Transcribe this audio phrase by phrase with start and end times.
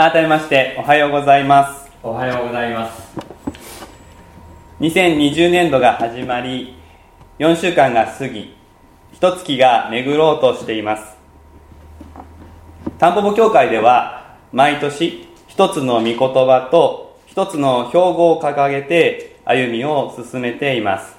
[0.00, 1.90] 改めましておはようございます。
[2.02, 3.14] おはようございます。
[4.80, 6.74] 2020年度が始まり
[7.38, 8.56] 4週間が過ぎ
[9.12, 11.18] 一月が巡ろうとしています。
[12.96, 21.14] タンポポ協会では毎年一つの御言葉と一つの標語を掲げて歩みを進めています。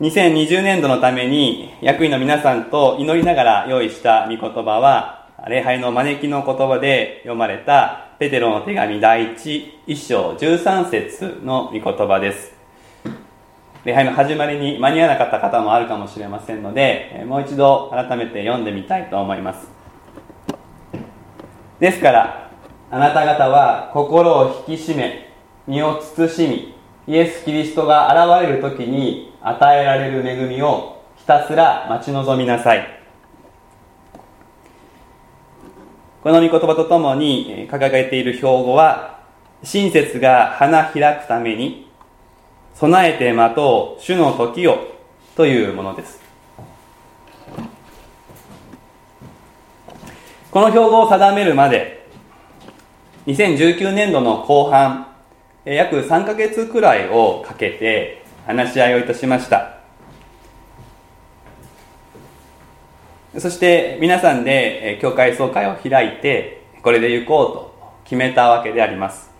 [0.00, 12.54] 2020年度のために役員の皆さんと祈りながら用意した御言葉は礼拝の招きの言葉で読まれたペテロの手紙第一一章13節の御言葉です。
[13.84, 19.68] 礼拝の始まりに間に合わなかった方もあるかもしれませんのでもう一度改めて読んでみたいと思います。
[21.78, 22.50] ですから
[22.90, 25.30] あなた方は心を引き締め
[25.66, 26.74] 身を慎み
[27.06, 28.08] イエス・キリストが
[28.40, 33.03] 現れる時に与えられる恵みをひたすら待ち望みなさい。
[36.24, 39.20] この御言葉とともに掲げている標語は
[39.62, 41.86] 親切が花開くために
[42.74, 44.78] 備えて待とう主の時を
[45.36, 46.22] というものです。
[50.50, 52.08] この標語を定めるまで
[53.26, 55.08] 2019年度の後半
[55.66, 59.73] 約3ヶ月くらいをかけて話し合いをいたしました。
[63.38, 69.30] そして皆さんで教会総会を開いてこれで行こうと決めたわけであります。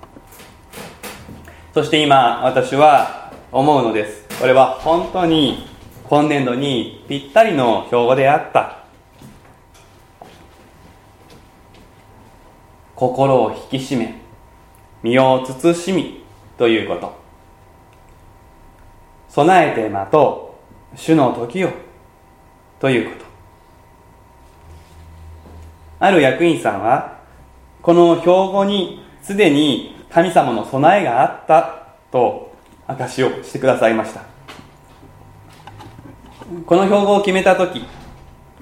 [1.73, 4.27] そして今私は思うのです。
[4.41, 5.69] これは本当に
[6.09, 8.85] 今年度にぴったりの標語であった。
[12.97, 14.21] 心を引き締め
[15.05, 16.25] 身を慎み
[16.59, 17.17] ということ。
[19.29, 20.61] 備えて待と
[20.95, 21.71] う主の時を
[22.81, 23.34] ということ。
[26.05, 27.17] ある役員さんは
[27.81, 32.55] この標語にすでに神様の備えがあったと
[32.87, 34.21] 証しをしてくださいました。
[36.67, 37.87] この標語を決めた時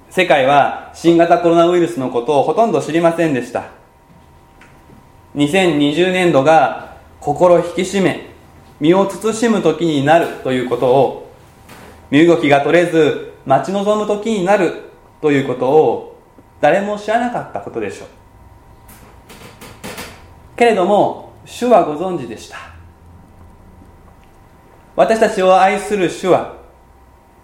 [0.09, 3.71] 世界は新型コロナウイルスのことをほとんど知りませんでした。
[5.35, 8.27] 2020年度が心引き締め
[8.79, 11.33] 身を慎む時になるということを
[12.09, 14.83] 身動きが取れず待ち望む時になる
[15.21, 16.12] ということを
[16.63, 18.09] 誰も知らなかったことでしょう。
[20.57, 22.57] けれども主はご存知でした。
[24.95, 26.59] 私たちを愛する主は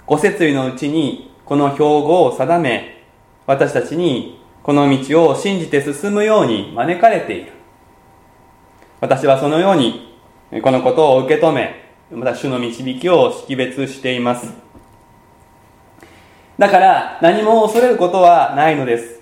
[0.06, 3.02] ご説理のうちにこの標語を定め
[3.46, 7.52] 私たちにこの道を信じて進むように招かれている。
[9.00, 10.16] 私はそのように
[10.62, 11.74] このことを受け止め
[12.12, 14.67] また主の導きを識別しています。
[16.58, 19.20] だから何も恐れることはないのです。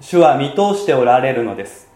[0.00, 1.88] 主は見通しておられるのです。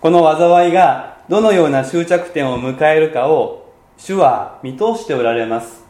[0.00, 5.84] この災いがどのような終着点を迎えるかを主は見通しておられます。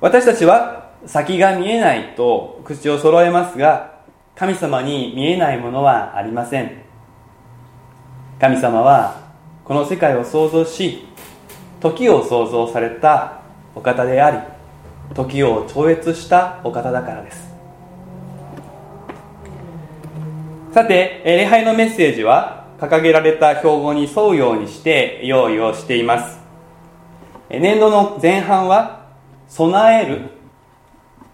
[0.00, 3.98] 私たちは先が見えないと口を揃えますが
[4.36, 6.70] 神様に見えないものはありません。
[8.40, 9.22] 神様は
[9.64, 11.04] この世界を創造し
[11.80, 13.40] 時を創造された
[13.74, 14.57] お方であり
[15.14, 17.48] 時を超越したお方だからです。
[20.72, 26.38] さて礼拝のメッセージは掲げられた標語に沿うようにして用意をしています。
[27.50, 29.06] 年度の前半は
[29.48, 30.30] 備える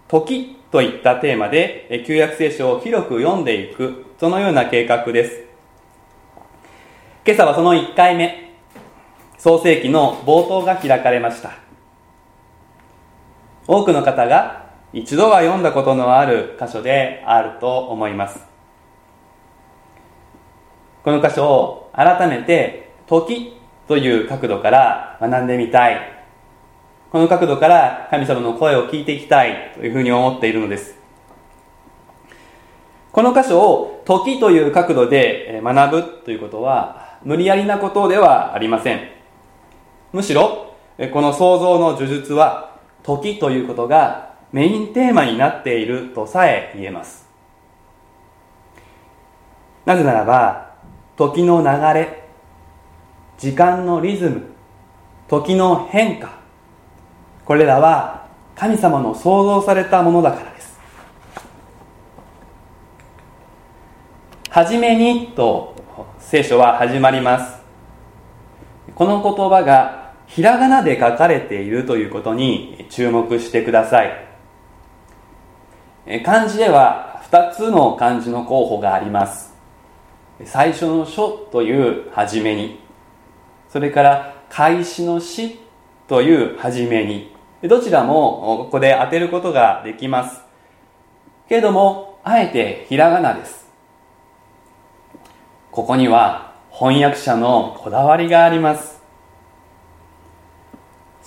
[0.07, 5.43] 時といったテーマで旧約聖書を広く読んでいくそのような計画です。
[7.25, 8.53] 今朝はその1回目
[9.37, 11.64] 創世記の冒頭が開かれました。
[13.67, 18.45] 多くの方が一度は読んだことのある箇所であると思います。
[21.03, 26.15] この箇所を改めて「時」という角度から学んでみたい。
[27.11, 30.99] この角度から神様の声を聞いていきたいというふうに思っているのです。
[33.11, 38.99] この箇所を「時」という角度で学ぶということは無理やりなことではありません。
[40.11, 40.73] むしろ
[41.13, 42.74] この創造の呪術は
[43.05, 47.29] 時ということがメインテーマになっているとさえ言えます。
[49.85, 50.73] なぜならば
[51.15, 52.27] 時の流れ
[53.37, 54.41] 時間のリズム
[55.27, 56.39] 時の変化
[57.45, 60.79] これらは神様の創造されたものだからです。
[64.49, 65.75] はじめにと
[66.17, 67.61] 聖書は始まります。
[68.95, 74.25] この言葉がひらがなで書かれているということに注目してください。
[76.23, 79.53] 漢字では2つの漢字の候補があります。
[80.43, 82.79] 最初の「書」という「はじめに」
[83.69, 85.59] それから開始の「し」
[86.07, 87.33] という「はじめに」
[87.63, 90.43] どちらもここで当てることができます。
[91.47, 93.65] けれどもあえてひらがなです。
[95.71, 98.94] ここには翻訳者のこだわりがあります。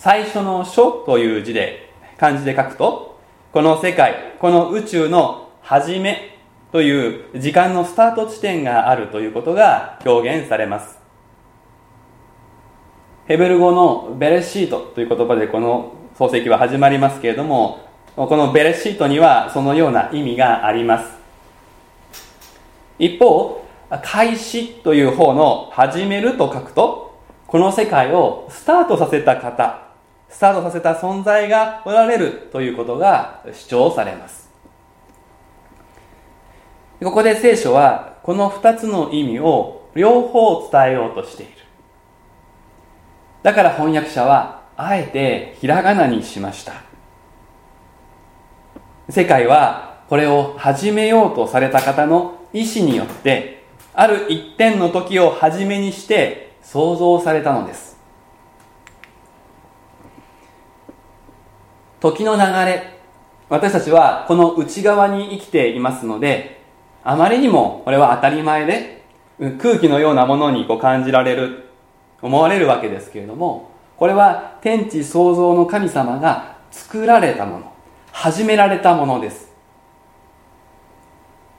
[0.01, 3.19] 最初の「書」という字で漢字で書くと
[3.53, 6.39] この世界この宇宙の始め
[6.71, 11.01] という時間のスタート地点があるということが表現されます。
[13.27, 17.81] ヘブル語のベレシートという言葉でこの漱石は始まりますけれども
[18.15, 21.19] このベレシートにはそのような意味があります。
[23.01, 23.65] 一方
[24.03, 27.19] 開始という方の始めると書くと
[27.49, 29.88] この世界をスタートさせた方
[30.29, 34.49] スタートさせた存在がおられるということが主張されます。
[37.03, 41.53] ここで聖書はこの二つの意味を両方伝えようとしている。
[43.43, 46.73] だから翻訳者はあえてひらがなにしました。
[49.09, 53.65] 世界はこれを始めようとされた方の意志によって
[53.95, 57.98] ある一点の時を始めにして創造されたのです。
[62.01, 62.99] 時の流れ。
[63.49, 66.61] 私たちはこの内側に生きていますので
[67.03, 69.03] あまりにもこれは当たり前で
[69.59, 71.71] 空気のようなものにこう感じられる
[72.21, 77.73] 思われるわけですけれどもこれは天地創造の神様が作られたもの
[78.13, 79.49] 始められたものです。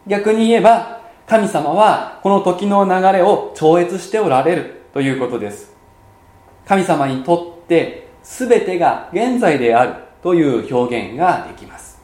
[0.06, 5.76] 逆に言えば神様はこの時の流れを超越しておられるということです。
[6.66, 10.09] 神様にとって全てが現在である。
[10.22, 12.02] という表現ができます。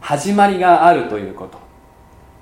[0.00, 1.58] 始まりがあるということ。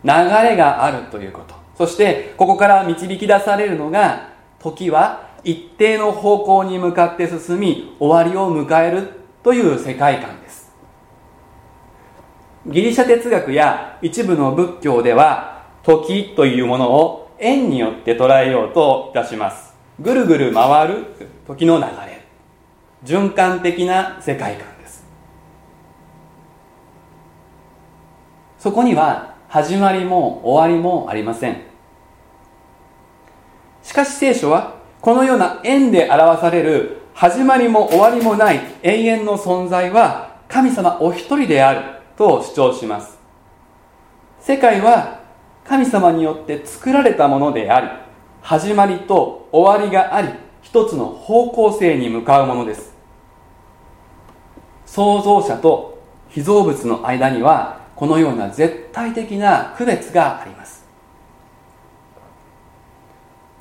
[0.05, 1.55] 流れがあるということ。
[1.77, 9.09] そしてここから導き出されるのが時は一定の方向に向かって進み終わりを迎える
[9.43, 10.73] という世界観です。
[12.67, 19.75] ギリシャ哲学や一部の仏教では時というものを円によって捉えようといたします。
[20.01, 21.05] ぐるぐる回る
[21.47, 22.18] 時の流れ。
[23.05, 25.05] 循環的な世界観です。
[28.59, 31.63] そこには始まりも終わりもありません。
[33.83, 43.19] しかし聖書はこのような円で表される始まりも終わりもない永遠の存在は神様お一人であると主張します。
[44.41, 45.21] 世界は
[45.65, 47.89] 神様によって作られたものであり
[48.41, 50.29] 始まりと終わりがあり
[50.69, 52.93] 一つの方向性に向かうものです。
[54.85, 55.99] 創造者と
[56.29, 60.85] 被造物の間にはこのような絶対的な区別があります。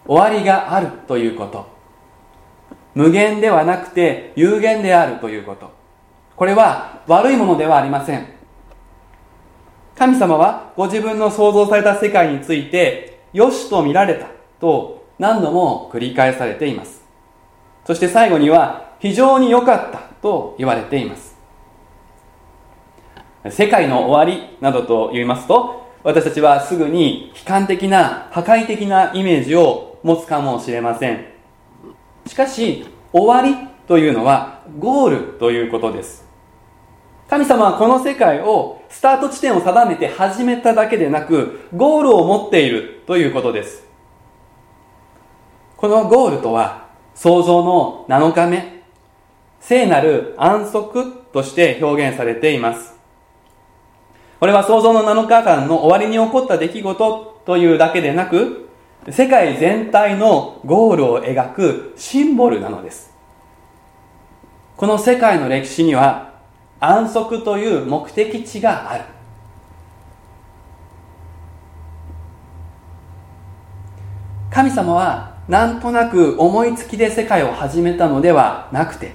[0.06, 1.70] 終わりがあるということ。
[2.94, 5.72] 無限ではなくて有限であるということ。
[6.36, 8.28] これは悪いものではありません。
[9.96, 14.28] 神様はご自分の創造された世界について良しと見られた
[14.60, 16.97] と何度も繰り返されています。
[17.88, 21.38] そして最後には非常に良かったと言われています。
[23.50, 31.28] 世界の終わりなどと言いますと私たちはすぐに悲観的な破壊的なイメージを持つかもしれません。
[32.26, 36.28] しかし終わりというのはゴールということです。
[37.30, 43.88] 神様はこの世界をスタート地点を定めて始めただけでなくゴールを持っているということです。
[45.78, 46.87] このゴールとは
[47.18, 48.84] 創造の7日目。
[49.60, 52.94] 聖なる安息として表現されています。
[54.40, 58.70] これは創造の7日間の終わりに起こった出来事というだけでなく
[59.10, 63.12] 世界全体のゴールを描くシンボルなのです。
[64.76, 66.36] この世界の歴史には
[66.80, 69.06] 安息という目的地がある。
[74.52, 79.14] 神様はなんとなく思いつきで世界を始めたのではなくて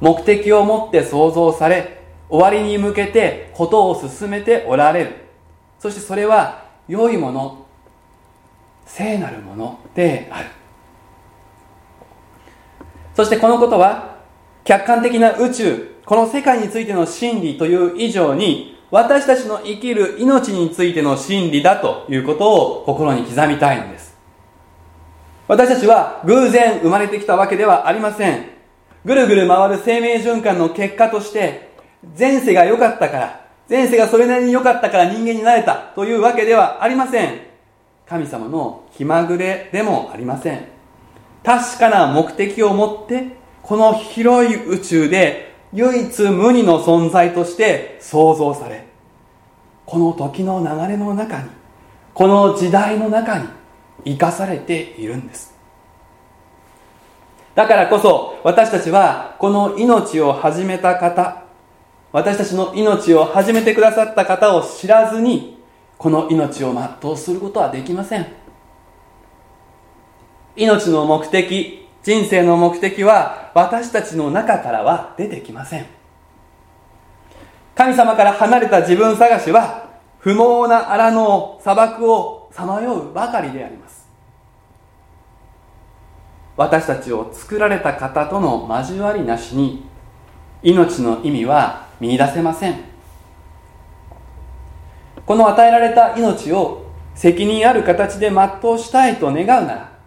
[0.00, 5.16] 目的を持って創造され終わりに向けてことを進めておられる。
[5.78, 7.66] そしてそれは良いもの
[8.86, 10.48] 聖なるものである。
[13.14, 14.20] そしてこのことは
[14.64, 24.09] 客観的な宇宙この世界についての真理という以上に私たちの生きる命についての真理だということを心に刻みたいのです。
[25.50, 28.46] 私たちは偶然生まれてきたわけではありません
[29.04, 31.72] ぐるぐる回る生命循環の結果として
[32.16, 37.40] 前世が良かったから、前世がそれなりに良かったから人間になれたというわけではありません。
[38.06, 40.66] 神様の気まぐれでもありません。
[41.44, 48.86] 確かな目的を持って、この広い宇宙で唯一無二の存在として創造され、
[49.84, 51.50] この時の流れの中に、
[52.14, 53.48] この時代の中に
[54.04, 55.54] 生かされているんです。
[57.54, 61.42] だからこそ私たちはこの命を始めた方、
[62.12, 65.58] 私たちの命を始めてくださった方を知らずに、
[65.98, 68.26] この命を全うすることはできません。
[70.56, 75.86] 命の目的、人生の目的は私たちの中からは出てきません。
[77.74, 84.00] 神様から離れた自分探しは不毛な荒野砂漠をさまようばかりであります。
[86.60, 89.82] 私たちを作られた方との交わりなしに
[90.62, 92.76] 命の意味は見いだせません
[95.24, 99.98] この与えられた命を責任ある形で全うしたいと願うなら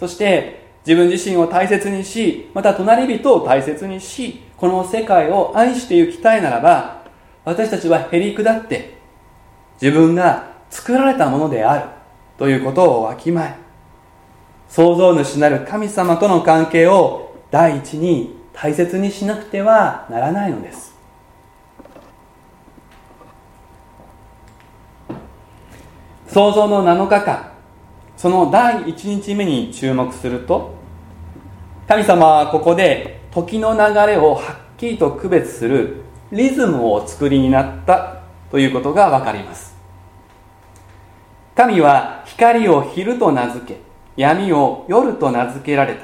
[0.00, 7.04] そして自分自身を大切にしまた隣人を大切にしこの世界を愛していきたいならば
[7.44, 8.98] 私たちはへり下って
[9.80, 11.88] 自分が作られたものである
[12.38, 13.56] ということをわきまえ
[14.68, 20.88] 創造主なる神様との関係を第一に大切にしなくてはならないのです。
[26.28, 27.52] 創造の7日間
[28.16, 30.74] その第1日目に注目すると
[31.88, 39.67] 神様はここで時の流れをはっきりと区別するリズムを作りになったということがわかります。
[41.58, 43.80] 神は光を昼と名付け
[44.16, 46.02] 闇を夜と名付けられた。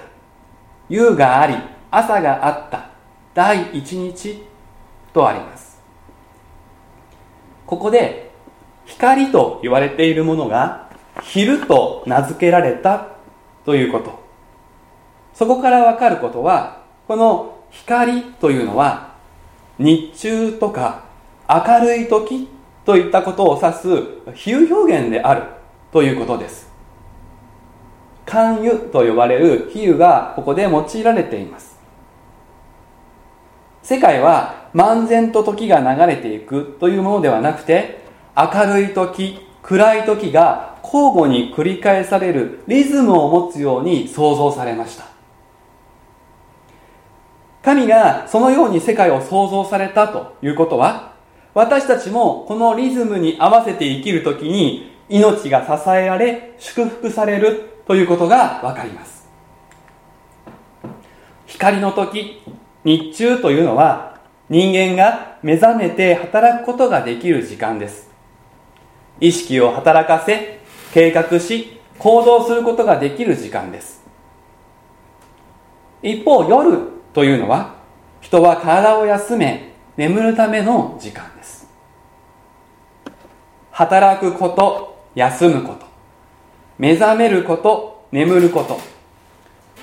[0.88, 1.54] 夕があり
[1.92, 2.90] 朝があった。
[3.34, 4.42] 第一日
[5.12, 5.80] とあります。
[7.66, 8.32] ここで
[8.84, 10.90] 光と言われているものが
[11.23, 13.11] 昼と名付けられた
[13.64, 14.18] ということ。
[15.34, 19.14] そこからわかることはこの光というのは
[19.78, 21.04] 日中とか
[21.49, 22.49] 明るい時
[22.84, 23.88] といったことを指す
[24.34, 25.42] 比喩表現である
[25.92, 26.72] ということです。
[28.26, 31.78] 勧誘と呼ばれる比喩がここで用いられています。
[33.82, 38.02] 世界は漫然と時が流れていくというものではなくて
[38.36, 45.04] 明るい時暗い時が交互に繰り返されるリズムを持つように創造されました。
[47.62, 51.13] 神がそのように世界を創造されたということは
[51.54, 59.28] 私たちもこのリズムに合わせて生きる時に命が支えられ祝福されるということがわかります。
[61.46, 62.42] 光の時
[62.82, 64.18] 日中というのは
[64.50, 68.11] 人間が目覚めて働くことができる時間です。
[69.20, 70.61] 意識を働かせ
[70.92, 74.02] 計画し行動することができる時間です。
[76.02, 76.78] 一方夜
[77.12, 77.76] というのは
[78.20, 81.33] 人は体を休め眠るための時間。
[83.75, 85.85] 働くこと休むこと
[86.78, 88.78] 目覚めること、眠ること。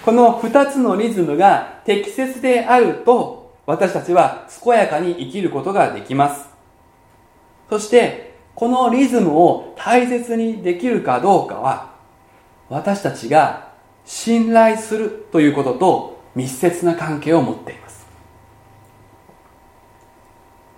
[0.04, 6.50] この二つのリズムが適切であると、私たちは健やかに生きることができます。
[7.70, 11.92] そして、このリズムを大切にできるかどうかは、
[12.70, 13.72] 私たちが
[14.06, 18.08] 信頼するということと密接な関係を持っています。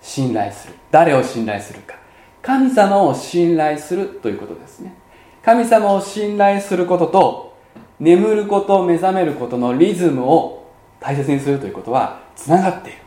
[0.02, 0.74] 信頼する。
[0.90, 2.03] 誰を信頼するか。
[2.44, 4.94] 神様を信頼するということですね。
[5.42, 7.56] 神様を信頼することと
[7.98, 10.70] 眠ること目覚めることのリズムを
[11.00, 12.98] 大切にするということはつながっている。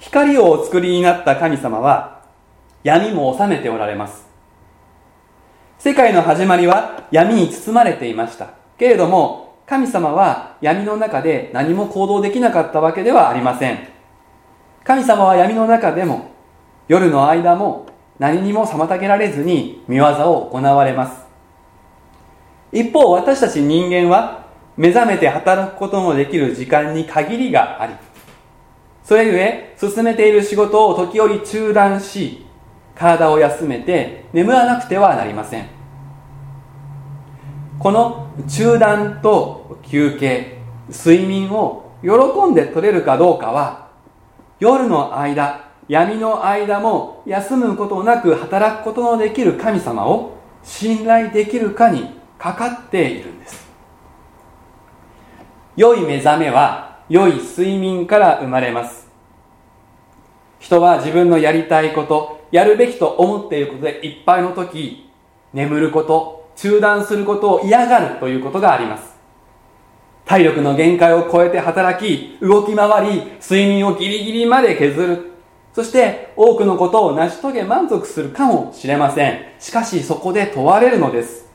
[0.00, 2.22] 光をお作りになった神様は
[2.82, 4.26] 闇も収めておられます。
[5.78, 8.54] 世界の始まりは闇に包まれていました。
[8.76, 14.01] けれども神様は闇の中で何も行動できなかったわけではありません。
[14.84, 16.30] 神様は闇の中でも
[16.88, 17.86] 夜の間も
[18.18, 21.22] 何にも妨げられずに見業を行われます。
[22.72, 24.46] 一方私たち人間は
[24.76, 27.94] 目覚めて働くことのできる時間に限りがあり
[29.04, 32.46] それゆえ進めている仕事を時折中断し
[32.94, 35.68] 体を休めて眠らなくてはなりません。
[37.78, 40.58] この中断と休憩
[40.88, 42.10] 睡眠を喜
[42.50, 43.81] んで取れるかどうかは
[44.62, 53.66] 夜の間闇の間も休むことなく働くことのできる神様を信頼できるかにかかっているんです。
[55.74, 59.08] 良い目覚めは良い睡眠から生まれます。
[60.60, 65.10] 人は自分のやりたいことやるべきと思っていることでいっぱいの時
[65.52, 69.11] 眠ること中断することを嫌がるということがあります。
[70.24, 75.32] 体力の限界を超えて働き動き回り睡眠をギリギリまで削る。
[75.74, 79.44] そして多くのことを成し遂げ満足するかもしれません。
[79.58, 81.46] しかしそこで問われるのです。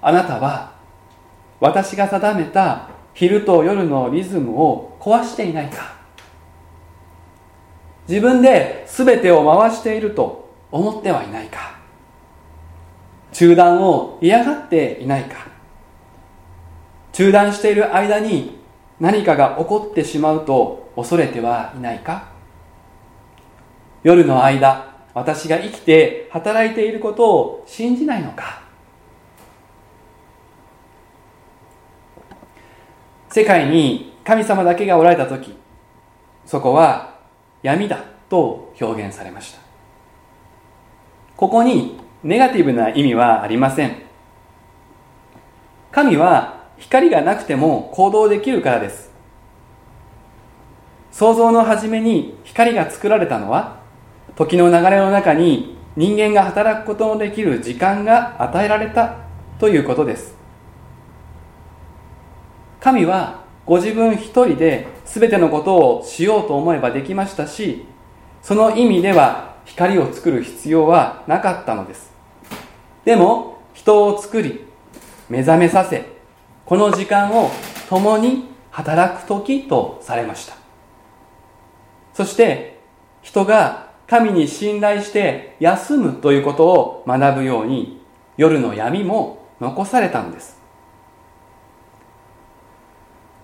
[0.00, 0.72] あなたは
[1.60, 5.94] 私が定めた昼と夜のリズムを壊していないか。
[8.08, 11.78] 自分で全てを回していると思ってはいないか。
[13.32, 15.53] 中断を嫌がっていないか。
[17.14, 18.58] 中断している間に
[19.00, 22.28] 何かが起こってしまうと恐れてはいないか？
[24.02, 28.62] 夜の間私が生きて働いていることを信じないのか？
[33.30, 35.56] 世界に神様だけがおられた時
[36.44, 37.18] そこは
[37.62, 39.60] 闇だと表現されました。
[41.36, 44.02] ここにネガティブな意味はありません。
[45.92, 49.10] 神は光がなくても行動できるからです。
[51.10, 53.78] 創造の初めに光が作られたのは
[54.34, 59.18] 時の流れの中に人間が働くことのできる時間が与えられた
[59.60, 60.34] ということです。
[62.80, 67.86] 神はご自分一人で全てのことをしようと思えばできましたし
[68.42, 72.12] その意味では光を作る必要はなかったのです。
[73.04, 74.66] でも人を作り
[75.28, 76.13] 目覚めさせ
[76.66, 77.50] この時間を
[77.88, 80.56] 共に働く時とされました。
[82.12, 82.80] そして
[83.22, 88.00] 人が神に信頼して休むということを学ぶように
[88.36, 90.58] 夜の闇も残されたのです。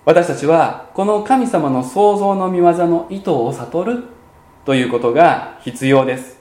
[0.05, 4.05] 私たちはこの神様の創造の御業の意図を悟る
[4.65, 6.40] ということが必要です。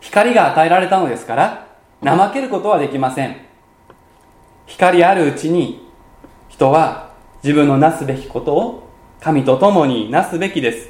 [0.00, 1.66] 光が与えられたのですから
[2.02, 3.49] 怠けることはできません。
[4.70, 5.86] 光あるうちに
[6.48, 7.12] 人は
[7.44, 8.88] 自分のなすべきことを
[9.20, 10.88] 神と共になすべきです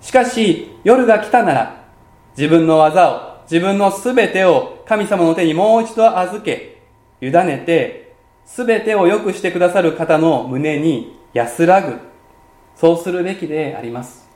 [0.00, 1.84] しかし夜が来たなら
[2.36, 6.82] 自分の技を自分のすべてを神様の手にもう一度預け
[7.20, 11.98] 委ねてすべてを良くしてくださる方の胸に安らぐ。
[12.76, 14.28] そうするべきであります。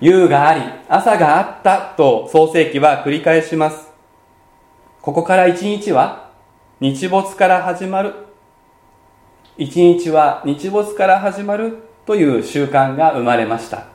[0.00, 3.87] 夕があり、朝があったと創世記は繰り返します。
[5.08, 6.32] ここから一日は
[6.80, 8.12] 日没から始まる。
[9.56, 13.86] 一日は日没から始まるという習慣が生まれました。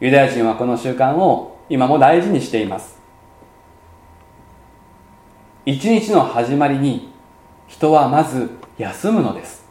[0.00, 2.98] ユダヤ人はこの習慣を今も大事にしています。
[5.64, 7.12] 一日の始まりに
[7.68, 9.64] 人はまず休むのです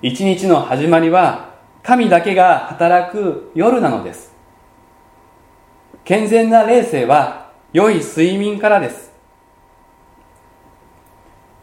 [0.00, 4.32] 一日の始まりは神だけが働く夜なのです
[6.04, 7.41] 健全な霊性は
[7.72, 9.12] 良い睡眠からです。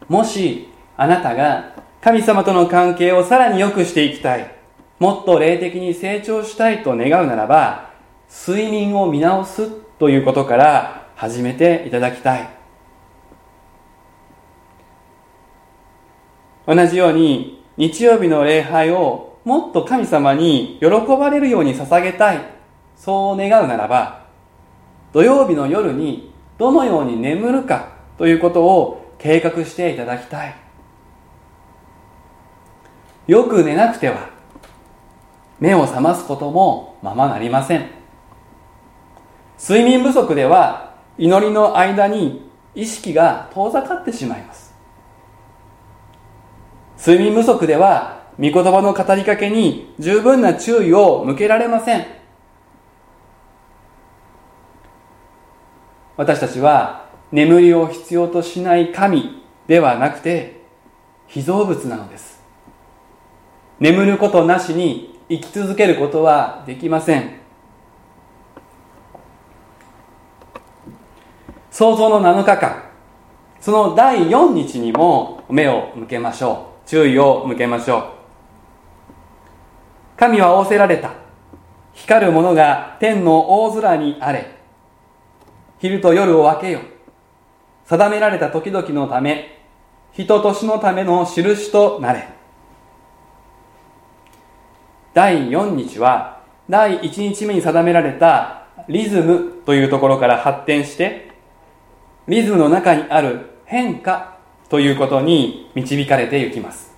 [0.08, 4.54] もしあなたが神様との関係をさらに良くしていきたい
[4.98, 7.90] もっと霊的に成長したいと願うならば
[8.28, 12.48] 睡眠を見直すということから始めていただきたい。
[16.66, 22.40] 同じように日曜日の礼拝をもっと神様に喜ばれるように捧げたい
[22.96, 24.19] そう願うならば
[25.12, 30.54] 土曜日の夜にどのように眠るかということを計画していただきたい。
[33.26, 34.30] よく寝なくては
[35.58, 37.86] 目を覚ますこともままなりません。
[39.58, 44.74] 睡眠不足では祈りの間に意識が遠ざかってしまいます。
[46.98, 52.06] 睡眠不足では、御言葉の語りかけに十分な注意を向けられません。
[56.20, 60.60] 私たちは眠りを必要としない神ではなくて、
[61.26, 62.42] 被造物なのです。
[63.78, 67.40] 眠ることなしに生き続けることはできません。
[71.70, 72.82] 創造の7日間、
[73.58, 76.86] その第4日にも目を向けましょう。
[76.86, 78.04] 注意を向けましょう
[80.18, 81.14] 神は仰せられた
[81.94, 84.59] 光るものが天の大空にあれ
[85.80, 86.80] 昼と夜を分けよ。
[87.86, 89.58] 定められた時々のため
[90.12, 92.28] 人年のための印となれ。
[95.14, 101.32] 第4日は第1日目に定められたリズムというところから発展して
[102.28, 104.38] リズムの中にある変化
[104.68, 106.94] ということに導かれていきます。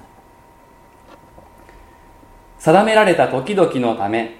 [2.59, 4.37] 定められた時々のため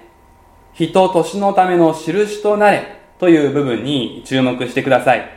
[0.73, 3.02] 人年のための印となれ。
[3.23, 5.29] という部分に注目してください。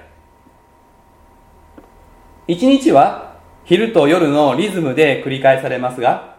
[2.48, 6.36] 一日は昼と夜のリズムで繰り返されますが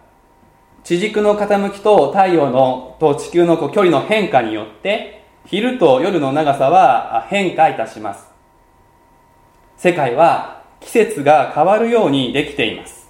[0.84, 8.28] 地軸の傾きと太陽のと地球の距離の変化によって昼と夜の長さは変化いたします。
[9.78, 13.10] 世界は季節が変わるようにできています。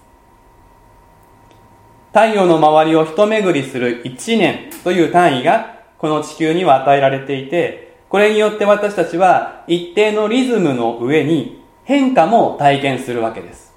[2.13, 13.75] 太陽の周りを一巡りする1年という単位がこの地球には与えられていてこれによって私たちは一定のリズムの上に変化も体験するわけです。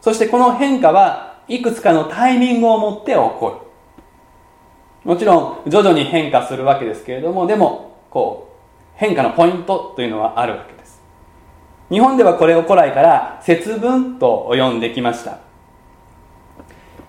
[0.00, 3.62] そしてこの変化はいくつかのタイミングを持って起こ
[5.04, 5.10] る。
[5.10, 8.58] もちろん徐々に変化するわけですけれどもでもこう
[8.96, 11.00] 変化のポイントというのはあるわけです。
[11.90, 15.47] 日本ではこれを古来から節分と呼んできました。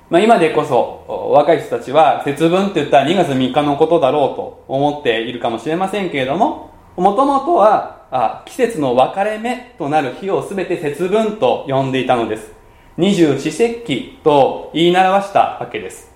[0.09, 12.51] まあ、今でこそ若い人たちは節分って言ったら2月3日のことだろうと思っているかもしれませんけれどももともとはあ季節の分かれ目となる日を全て節分と呼んでいたのです。
[12.97, 16.11] 二十四節気と言い習わしたわけです。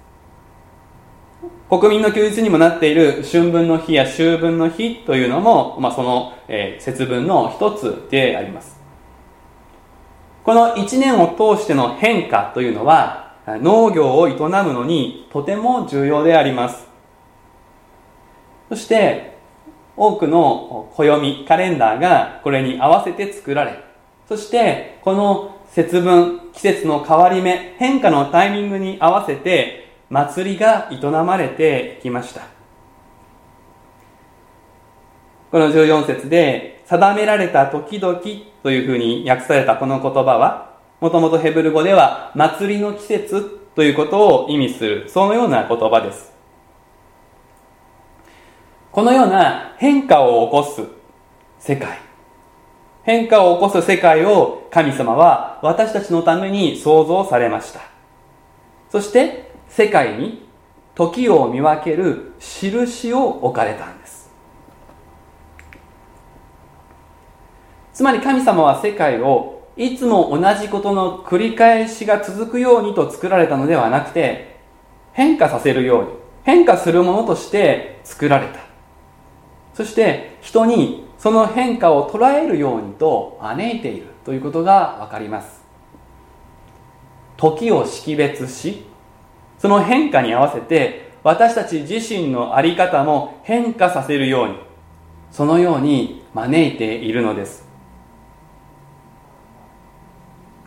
[1.70, 8.80] 国民の休日にもなっている春分の日や秋分の日というのも、まあ、その、えー、節分の一つであります。
[10.44, 16.88] この一年を通しての変化というのは農業を営むのにとても重要であります。
[18.70, 19.34] そして
[19.96, 23.84] 多くの暦カレンダーがこれに合わせて作られ
[24.28, 32.42] そしてこの節分季節の変わり目変化のタイミングに合わせて祭りが営まれてきました。
[35.52, 38.20] この14節で定められた時々
[38.64, 40.73] というふうに訳されたこの言葉は
[41.04, 46.32] もともとヘブル語では祭りの季節ということを意味する、そのような言葉です。
[48.90, 50.82] このような変化を起こす
[51.60, 52.00] 世界。
[53.04, 57.82] 変化を起こす世界を神様は私たちのために創造されました。
[58.90, 60.48] そして世界に
[60.96, 64.32] 時を見分ける印を置かれたんです。
[67.92, 74.60] つまり神様は世界をいつも同じことの繰り返しが続くようにと作られたのではなくて
[75.14, 76.10] 変化させるように
[76.44, 78.60] 変化するものとして作られた。
[79.74, 85.64] そして人にその変化を捉えるようにと招いているということがわかります。
[87.38, 88.86] 時を識別し
[89.58, 94.56] その変化に合わせて私たち自身の在り方も変化させるように
[95.32, 97.73] そのように招いているのです。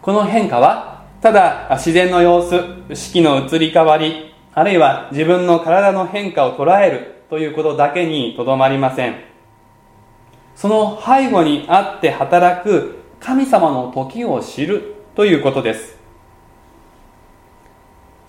[0.06, 9.16] この変化はただ自然の様子四季の移り変わりあるいは自分の体の変化を捉えるということだけにとどまりません。
[10.54, 15.96] その背後にあって働く神様の時を知るということです。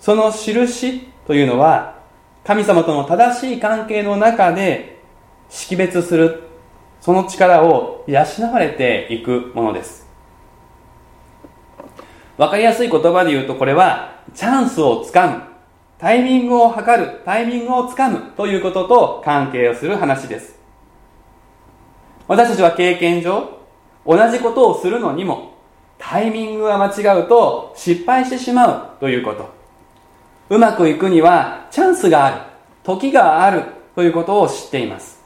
[0.00, 2.00] その印というのは
[2.42, 4.98] 神様との正しい関係の中で
[5.48, 6.42] 識別する
[7.00, 10.07] その力を養われていくものです。
[12.38, 15.42] わかりやすい言葉で言うとこれはチャンスをつかむ
[15.98, 20.56] タイミングを測るタイミングをつかむということと関係をする話です。
[22.28, 23.58] 私たちは経験上
[24.06, 25.54] 同じことをするのにも
[25.98, 29.50] タイミングが間違うと失敗してしまうということ。
[30.50, 32.36] うまくいくにはチャンスがある
[32.84, 33.64] 時がある
[33.96, 35.20] ということを知っています。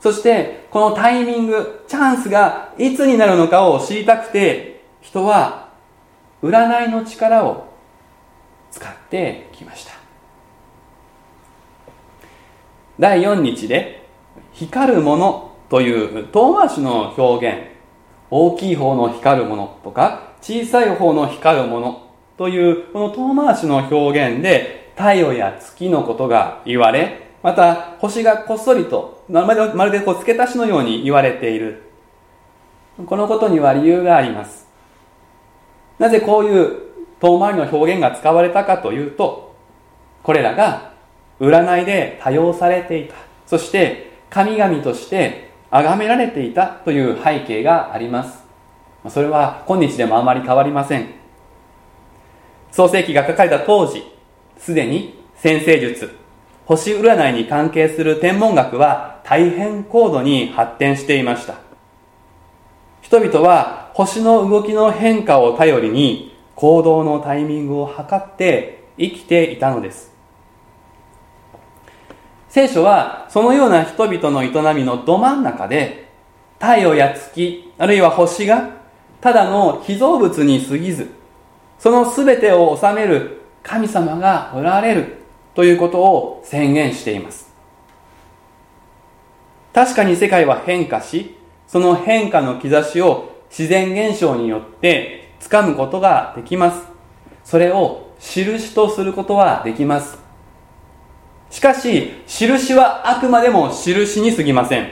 [0.00, 5.70] そしてこのタイミングチャンスがいつになるのかを知りたくて人は
[6.42, 7.72] 占いの力を
[8.70, 9.92] 使ってきました。
[12.98, 14.08] 第4日で
[14.52, 17.70] 光るものという遠回しの表現。
[18.32, 31.90] 大きい方の光るものとか小さい方の光るものというこの遠回しの表現で太陽や月のことが言われまた星がこっそりとまるでこう付け足しのように言われている。
[33.04, 34.69] このことには理由があります。
[36.00, 36.80] なぜこういう
[37.20, 39.54] 遠回りの表現が使われたかというと、
[40.24, 40.94] これらが
[41.38, 43.14] 占いで多用されていた。
[43.46, 48.42] そして神々として崇められていたという背景があります。
[49.08, 51.06] それは今日でもあまり変わりません。
[52.72, 54.02] 創世記が書かれた当時、
[54.58, 56.20] すでに先生術、
[56.70, 61.56] 星占いに関係する天文学は大変高度に発展していました
[63.02, 70.10] 人々は星の動きの変化を頼りに行動のタイミングを測って生きていたのです。
[72.48, 76.08] 聖書はそのような人々の営みのど真ん中で
[76.58, 78.70] 太陽や月あるいは星が
[79.20, 81.10] ただの被造物に過ぎず
[81.78, 85.18] その全てを治める神様がおられる
[85.54, 87.50] ということを宣言しています。
[89.74, 91.36] 確かに世界は変化し
[91.68, 96.86] その変化の兆しを自然現象によって掴むことができます。
[97.44, 100.18] それを印とすることはできます。
[101.50, 104.88] しかし印はあくまでも印に過ぎません。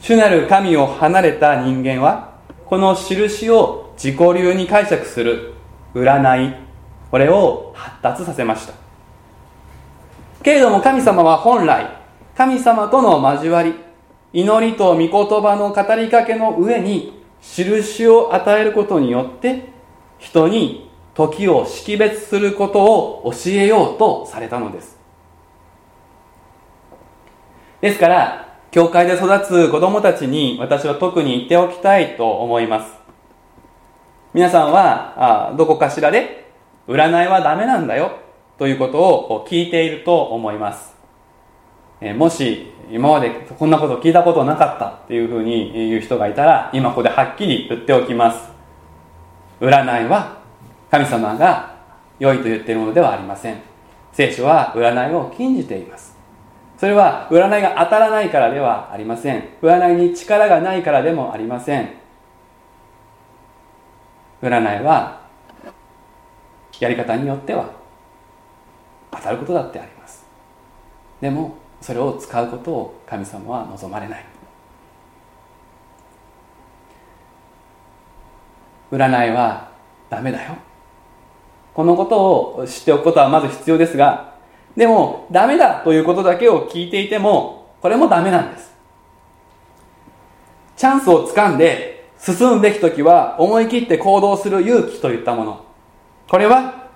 [0.00, 5.54] 主なる神を離れた人間はこの印を自己流に解釈する
[5.94, 6.54] 占い
[7.10, 8.74] これを発達させました。
[10.44, 11.90] けれども神様は本来
[12.36, 13.74] 神様との交わり
[14.32, 19.64] 祈りと御言葉の語りかけの上に印を与えることによって
[20.18, 24.98] 人に時を識別することを教えようとされたのです。
[27.80, 32.98] ですから教会で育つ子供たちに私は特に言っておきたいと思います。
[34.34, 36.50] 皆さんはあどこかしらで
[36.86, 38.18] 占いはダメなんだよ
[38.58, 40.94] ということを聞いていると思います、
[42.00, 48.50] えもし今までこんなこと聞いたことなかったっていうふうに言う人がいたら今ここではっきり言っておきます。
[49.60, 50.38] 占いは
[50.90, 51.76] 神様が
[52.18, 53.60] 良いと言っているものではありません。
[54.12, 56.16] 聖書は占いを禁じています。
[56.76, 59.48] それは占いが当たらないからではありません。
[59.60, 61.90] 占いに力がないからでもありません。
[64.40, 65.20] 占いは
[66.78, 67.70] やり方によっては
[69.10, 70.24] 当たることだってあります。
[71.20, 74.24] でもそれを使うことを神様は望まれない。
[78.90, 79.70] 占いは
[80.08, 80.56] ダメだよ。
[81.74, 82.18] このこと
[82.60, 84.34] を知っておくことはまず必要ですが
[84.76, 88.72] でもダメだということだけを聞いていてもこれもダメなんです。
[90.76, 95.64] チャンスをつかんで進むべき時は思い切って行動する勇気といったもの。
[96.28, 96.88] これは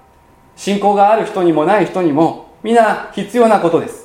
[0.56, 4.01] 信仰がある人にもない人にも皆必要なことです。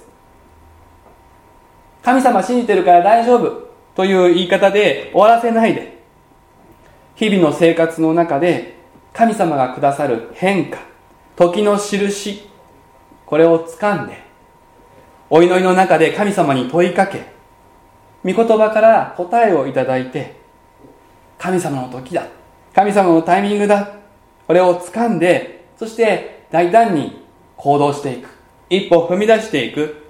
[2.08, 5.98] 神様信じてるから大丈夫という言い方で終わらせないで
[7.16, 8.78] 日々の生活の中で
[9.12, 10.78] 神様がくださる変化
[11.36, 12.50] 時の印
[13.26, 14.22] これを掴んで
[15.30, 17.26] お祈りの中で神様に問いかけ
[18.24, 20.38] 御言葉から答えをいただいて
[21.38, 22.26] 神様の時だ
[22.74, 23.92] 神様のタイミングだ
[24.48, 27.22] これを掴んでそして大胆に
[27.58, 28.30] 行動していく
[28.70, 30.08] 一歩踏み出していく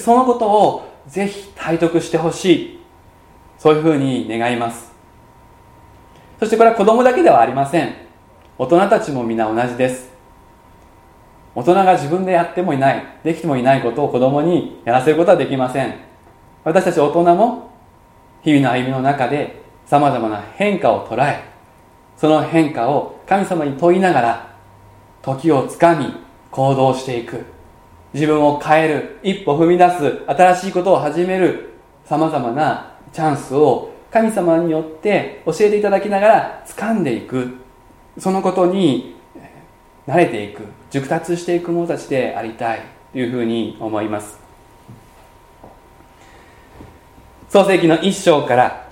[0.00, 2.78] そのことをぜひ体得してほしい。
[3.58, 4.92] そういうふうに願います。
[6.38, 7.94] そしてこれは子供だけではありません。
[8.56, 10.10] 大人たちも皆同じです。
[11.54, 15.94] 大人が自分でやってもいないできてもいないことを子供にやらせることはできません。
[16.62, 17.70] 私たち大人も
[18.42, 21.42] 日々の歩みの中でさまざまな変化を捉え
[22.16, 24.56] その変化を神様に問いながら
[25.22, 26.12] 時をつかみ
[26.50, 27.57] 行動していく。
[28.14, 37.56] 自分を変える一歩踏み出す新しいことを始めるさまざまなチャンスを神様によって教えていただきながら掴んでいく。
[38.18, 39.16] そのことに
[40.06, 40.62] 慣れていく。
[40.90, 42.80] 熟達していく者たちでありたい。
[43.12, 44.38] というふうに思います。
[47.48, 48.90] 創世紀の1章から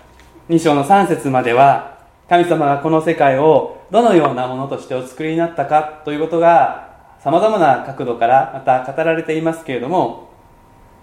[0.48, 1.98] 2章の3節までは
[2.28, 6.85] 神様がこの世界をどのようなものとしてお作りになったかということが
[7.26, 10.28] さまざまな角度からまた語られていますけれども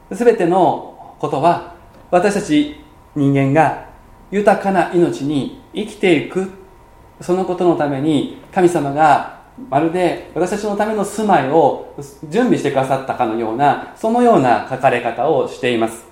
[0.09, 1.75] 全てのことは
[2.11, 2.77] 私たち
[3.13, 3.89] 人間が
[4.31, 6.49] 豊かな命に生きていく
[7.19, 11.93] そのことのために神様がまるで私たちのための住まいを
[12.29, 16.05] 準備してくださったかのようなそのような書かれ方をしています。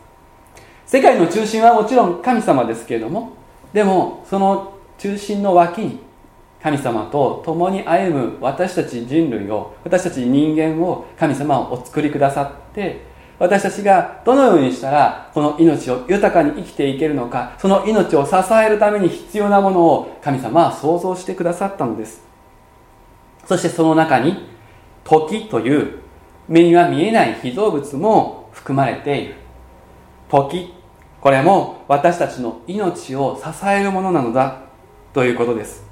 [0.85, 3.31] 世界の中心はもちろん神様ですけれども
[3.71, 5.99] でもその中心の脇に
[6.61, 22.21] 神様と共に歩む私たち人類を私たち人間を神様はお作りくださって私たちがどのようにしたらこの命を豊かに生きていけるのかその命を支えるために必要なものを神様は創造してくださったのです。
[23.47, 24.47] そしてその中に
[25.03, 26.01] 時という
[26.47, 29.35] 目には見えない被造物も含まれている。
[30.29, 30.75] 時
[31.19, 34.59] これも私たちの命を支えるものなのだ
[35.13, 35.90] ということです。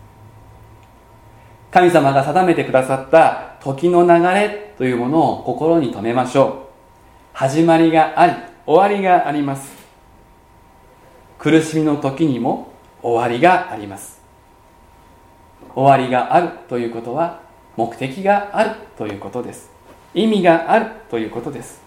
[1.72, 6.70] 神様が定めてくださった時の流れというものを心に留めましょう。
[7.34, 8.34] 始まりがあり
[8.66, 9.72] 終わりがあります。
[11.38, 14.20] 苦しみの時にも終わりがあります。
[15.76, 17.42] 終わりがあるということは
[17.78, 19.72] 目的があるということです。
[20.14, 21.82] 意味があるということです。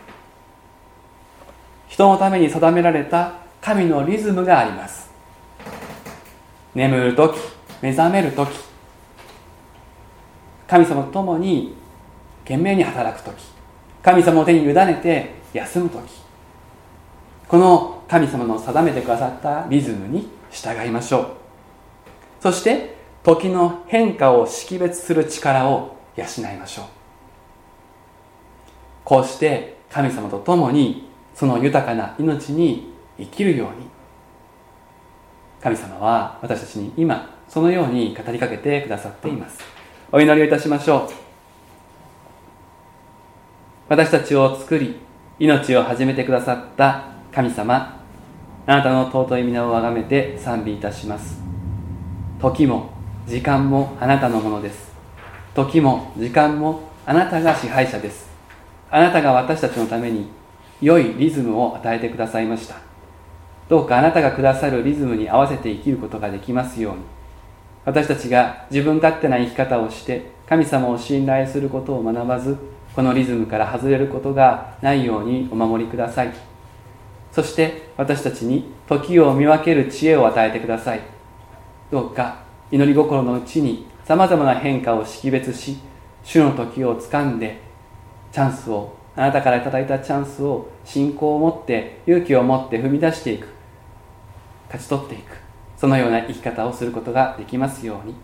[1.89, 5.11] 人のために定められた神のリズムがあります。
[6.75, 7.39] 眠る時
[7.83, 8.72] 目覚める時
[10.73, 11.75] 神様と共に
[12.45, 13.45] 懸命に働く時
[14.03, 16.01] 神様を手に委ねて休む時
[17.47, 21.27] この神様の定めてくださったリズムに従いましょう。
[22.41, 26.85] そして時の変化を識別する力を養いましょう。
[29.05, 33.89] こうして神様と共にその豊かな命に生きるように
[35.63, 39.72] 神様は私たちに今そのように語りかけてくださっています。
[40.15, 41.11] お祈りをいたしましょう。
[43.89, 44.97] 私たちを作り
[45.39, 47.99] 命を始めてくださった神様
[48.67, 51.41] あなたの尊い皆をあがめて賛美いたします。
[52.39, 52.91] 時も
[53.27, 54.93] 時間もあなたのものです。
[55.55, 58.29] 時も時間もあなたが支配者です。
[58.91, 60.27] あなたが私たちのために
[60.83, 62.75] 良いリズムを与えてくださいました。
[63.67, 67.22] どうかあなたがくださるリズムに合わせて生きることができますように。
[67.85, 72.57] 私たちが自分勝手な生き方をして神様を信頼することを学ばず
[72.95, 76.33] このリズムから外れることがないようにお守りください。
[77.33, 81.01] そして私たちに時を見分ける知恵を与えてください。
[81.91, 85.79] どうか祈り心のうちにさまざまな変化を識別し
[86.23, 87.61] 主の時をつかんで
[88.31, 93.49] チャンスをあなたからいただいたチャンスを信仰を持って勇気を持って踏み出していく。
[94.69, 95.42] 勝ち取っていく。
[95.83, 98.15] そのような生き方をすることができますように。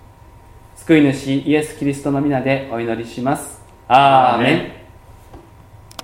[0.77, 3.61] 救い主イエス・キリストの皆でお祈りします。
[3.88, 4.88] アーメン。